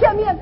[0.00, 0.38] 下面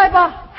[0.00, 0.49] 来吧。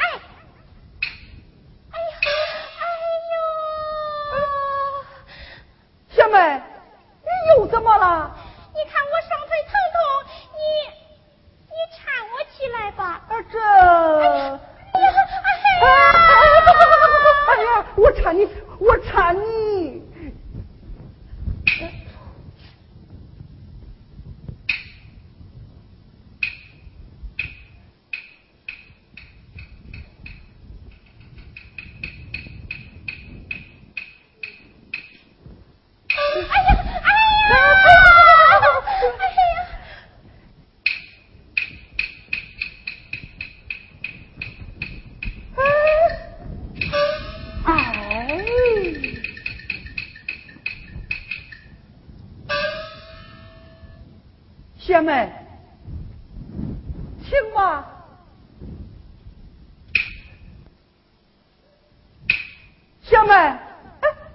[63.32, 63.60] 哎，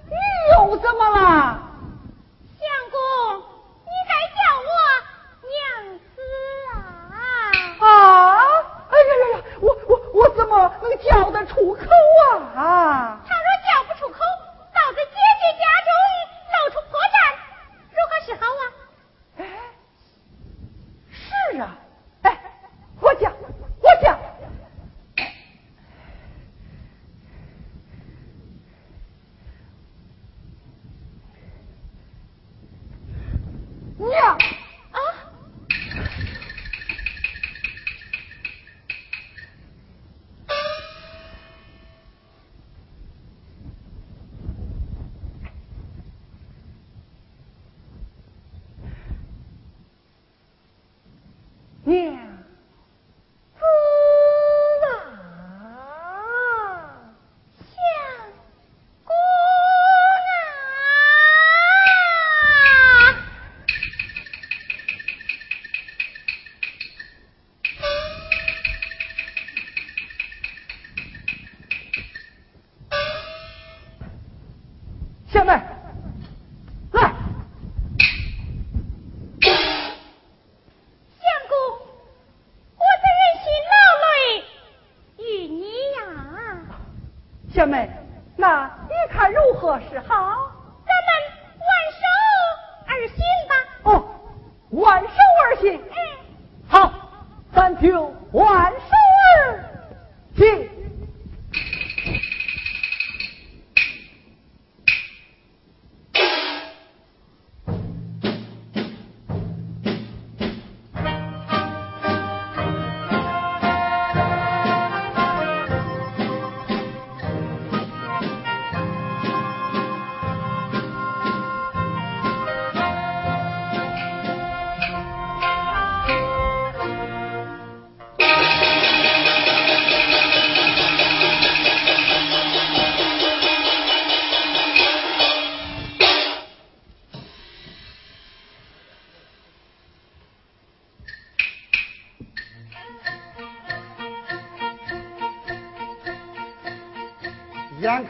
[0.06, 0.14] 你
[0.56, 1.60] 又怎么了？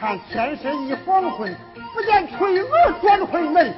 [0.07, 1.53] 看天色已黄昏，
[1.93, 2.69] 不见垂娥
[3.01, 3.73] 转回门，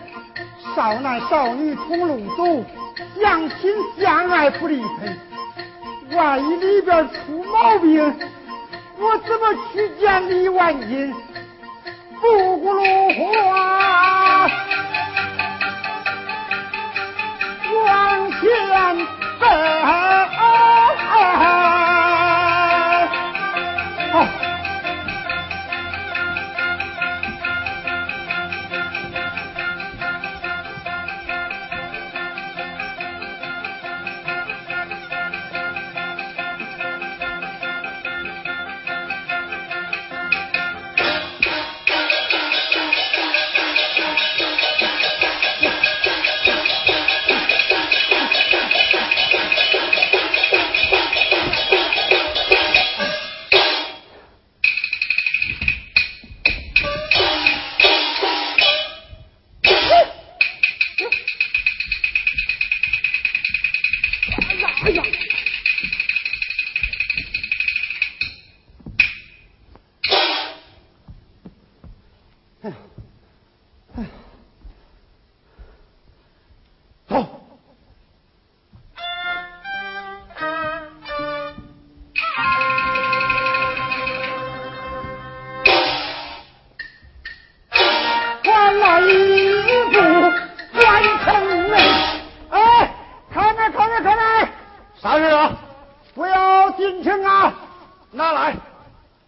[0.75, 2.63] 少男少女同路走，
[3.19, 5.17] 相亲相爱不离分。
[6.11, 8.15] 万一里边出毛病，
[8.99, 11.11] 我怎么去见李万金？
[12.21, 12.27] 不
[12.59, 12.85] 咕噜
[13.17, 14.47] 花
[17.87, 18.39] 往前
[19.39, 19.78] 奔。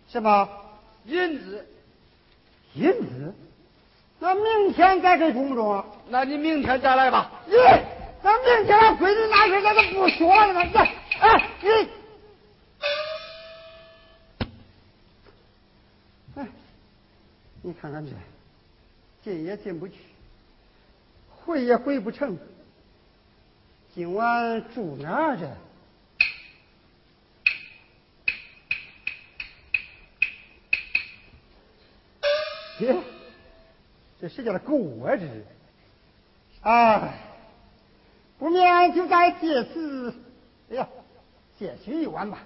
[0.07, 0.49] 什么
[1.05, 1.65] 银子？
[2.73, 3.33] 银子？
[4.19, 5.83] 那明天再给公众。
[6.09, 7.31] 那你明天再来吧。
[7.47, 7.53] 你，
[8.21, 10.81] 那明天俺闺女那事咱都不说了，那
[11.21, 11.69] 哎你，
[16.35, 16.47] 哎，
[17.61, 18.11] 你看看这，
[19.23, 19.93] 进也进不去，
[21.29, 22.37] 回也回不成，
[23.95, 25.45] 今晚住哪儿去？
[32.81, 32.95] 这
[34.19, 35.15] 这谁家的狗啊？
[35.15, 35.45] 这是，
[36.63, 37.13] 哎，
[38.39, 40.11] 不免就在借此，
[40.71, 40.87] 哎呀，
[41.59, 42.39] 借取一晚吧。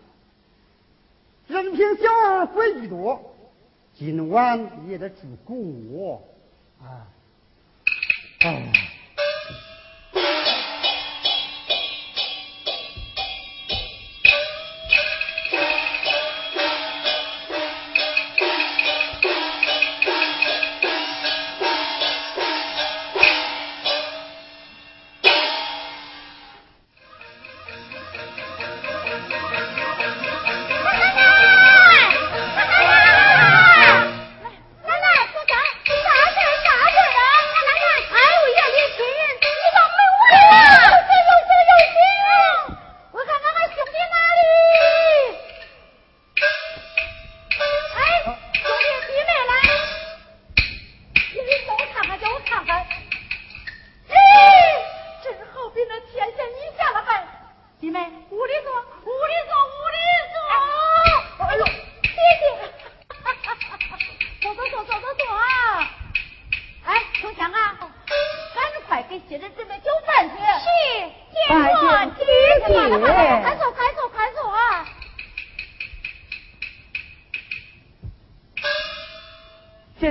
[1.48, 3.34] 任凭小儿规矩多，
[3.94, 6.22] 今晚也得住狗窝，
[6.82, 7.08] 啊，
[8.42, 8.92] 哎。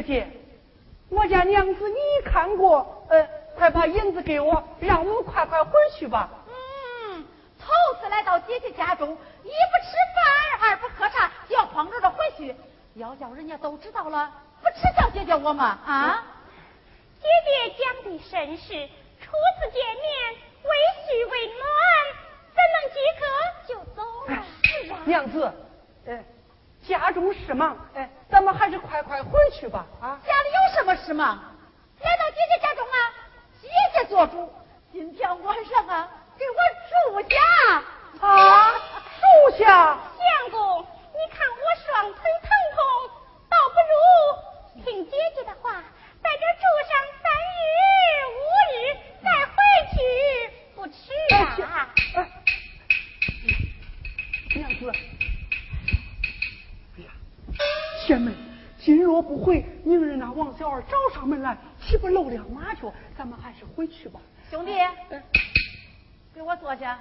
[0.06, 0.26] 姐
[1.08, 6.28] 我家娘子你看过，呃，快把银子给我，让我快快回去吧。
[6.48, 7.24] 嗯，
[7.58, 12.54] 头次来到姐姐家中一不吃饭，二不喝茶，要慌着的回去。
[12.94, 14.30] 要叫人家都知道了，
[14.62, 15.78] 不耻笑姐姐我吗？
[15.84, 16.24] 啊？
[17.20, 18.68] 姐姐讲的甚是，
[19.20, 20.70] 初次见面，为
[21.06, 21.60] 虚为暖，
[22.54, 23.24] 怎能即刻
[23.68, 24.44] 就走了？
[24.62, 25.52] 是啊，娘子，
[26.06, 26.24] 哎，
[26.86, 29.86] 家中事忙，哎，咱们还是快快回去吧。
[30.00, 31.36] 啊，家里有什么事忙？
[32.00, 32.96] 来到姐姐家中啊，
[33.62, 34.52] 姐姐做主，
[34.92, 37.36] 今天晚上啊，给我住下。
[38.20, 38.72] 啊，
[39.20, 39.64] 住下。
[39.64, 42.78] 相公，你看我双腿疼痛，
[43.48, 45.82] 倒不如听姐姐的话，
[46.22, 47.24] 在这住上三
[47.54, 47.64] 日
[48.30, 48.36] 五
[48.70, 48.74] 日
[49.22, 49.56] 再回
[49.94, 49.96] 去，
[50.74, 50.92] 不迟
[51.34, 51.74] 啊。
[54.54, 54.92] 娘子，
[58.06, 58.32] 贤妹，
[58.78, 62.92] 今若不回，明日那王小二找上门来，岂不露两马脚？
[63.16, 64.20] 咱们还是回去吧。
[64.50, 64.72] 兄弟，
[66.34, 66.98] 给我坐下。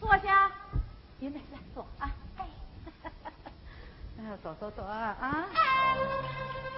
[0.00, 0.50] 坐下，
[1.18, 2.14] 你们来坐啊！
[4.18, 5.48] 哎，坐坐坐啊！
[5.96, 6.77] 不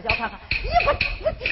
[0.00, 0.70] 这儿，我看看，你
[1.24, 1.44] 个死！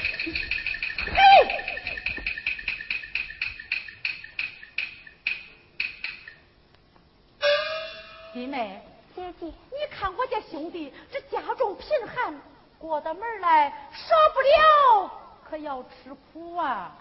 [8.32, 8.80] 弟妹，
[9.14, 9.52] 姐姐，你
[9.90, 12.40] 看我家兄弟，这家中贫寒，
[12.78, 15.10] 过到门来，少不了
[15.44, 16.96] 可要吃苦啊。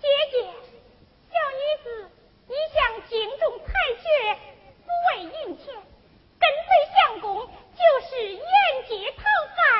[0.00, 2.10] 姐姐，小女子
[2.48, 4.04] 一向敬重才学，
[4.84, 5.74] 不为银钱，
[6.38, 8.44] 跟随相公，就是沿
[8.88, 9.24] 街讨
[9.56, 9.79] 饭。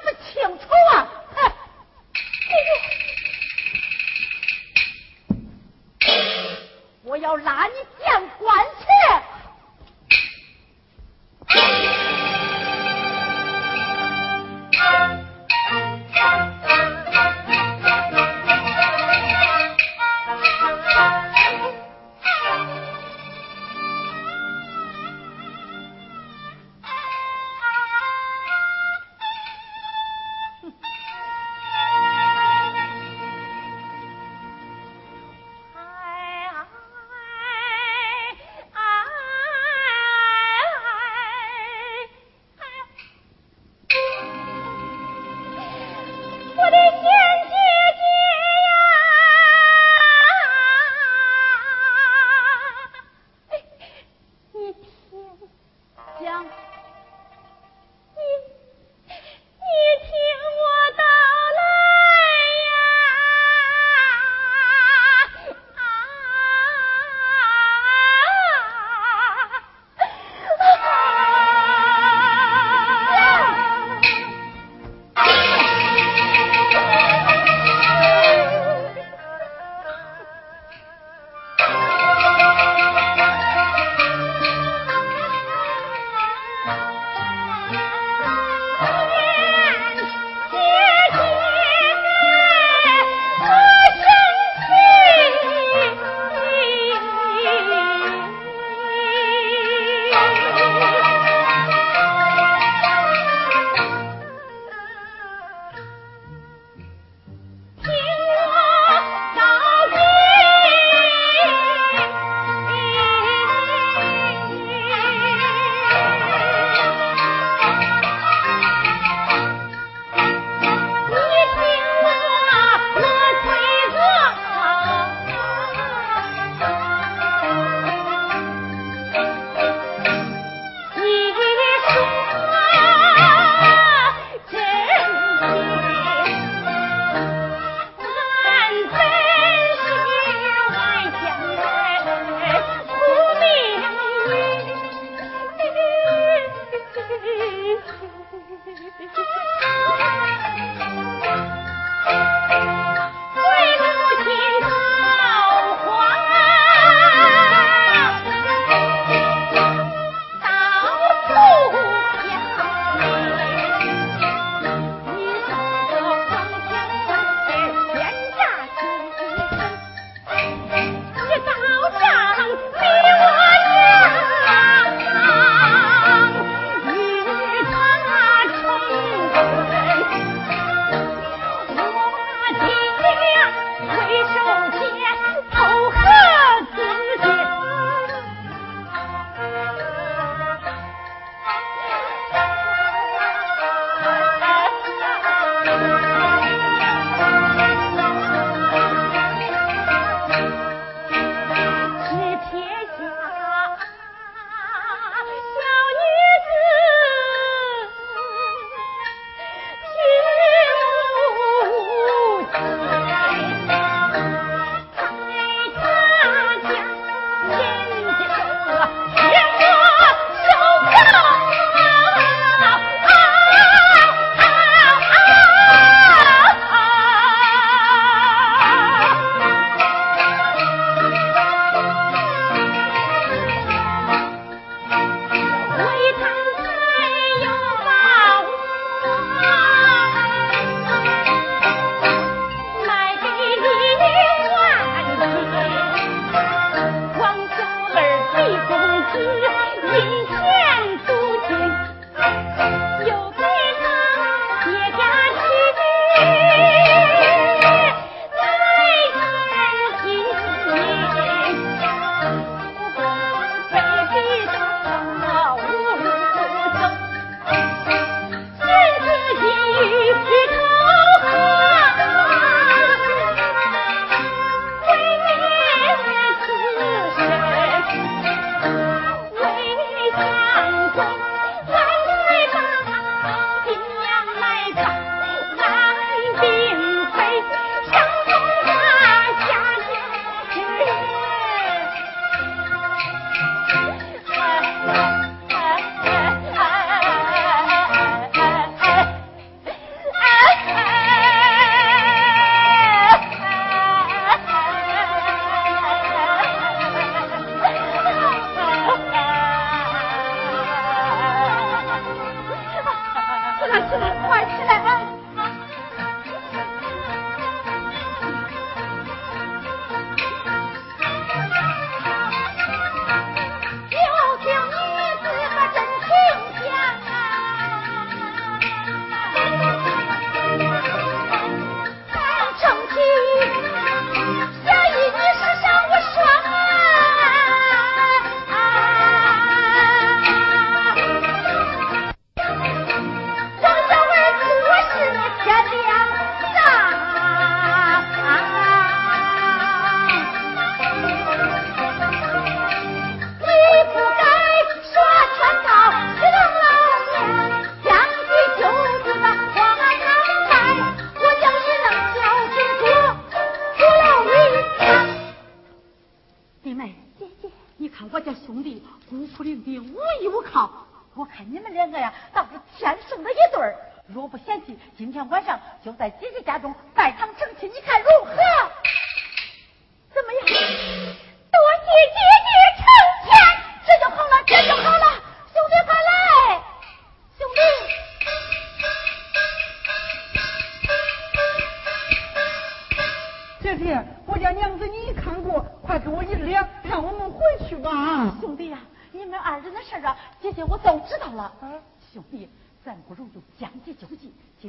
[0.21, 1.51] 清楚啊，哼！
[7.03, 8.90] 我要拉你见官去。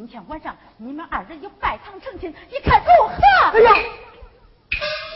[0.03, 3.15] 今天晚上你们二人就拜堂成亲一看如何
[3.57, 3.73] 哎呀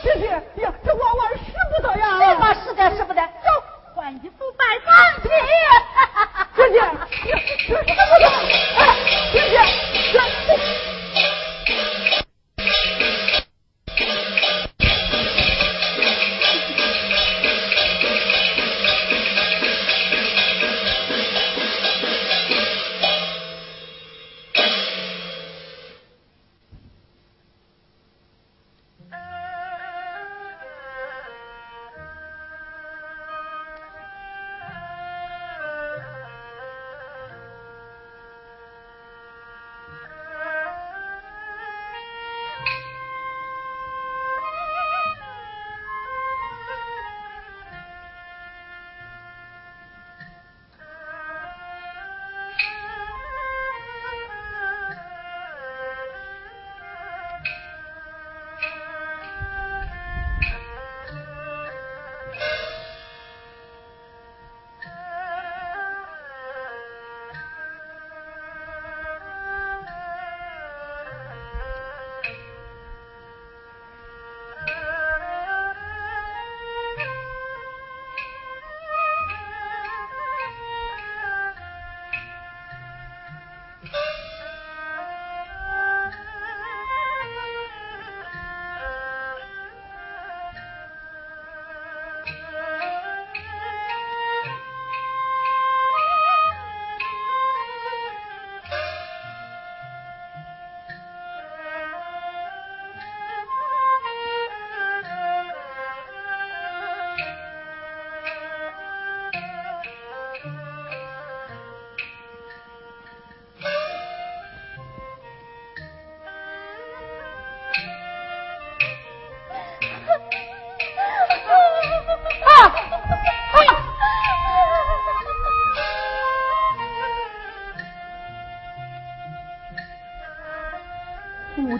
[0.00, 0.26] 姐姐
[0.62, 2.18] 呀这娃娃使不得呀。
[2.20, 3.50] 对吧是的是不得走
[3.96, 4.94] 换衣服拜堂
[5.24, 5.28] 去。
[6.54, 6.86] 姐姐呀
[7.66, 7.82] 这不
[8.20, 8.95] 得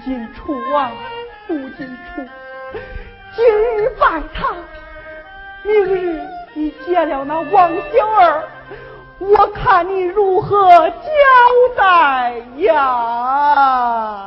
[0.06, 0.92] 金楚啊，
[1.48, 2.22] 吴金楚，
[3.34, 4.54] 今日拜他，
[5.64, 6.22] 明日
[6.54, 8.44] 你见了那王小儿，
[9.18, 14.25] 我看你如何交代呀？